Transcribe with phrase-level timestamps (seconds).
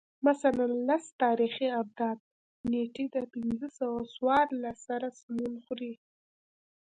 [0.27, 2.19] مثلاً لس تاریخي آبدات
[2.71, 5.93] نېټې د پنځه سوه څوارلس سره سمون خوري